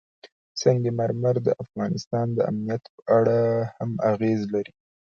سنگ 0.61 0.83
مرمر 0.97 1.35
د 1.43 1.49
افغانستان 1.63 2.27
د 2.33 2.37
امنیت 2.49 2.83
په 2.93 3.01
اړه 3.17 3.39
هم 3.77 3.91
اغېز 4.11 4.41
لري. 4.53 4.73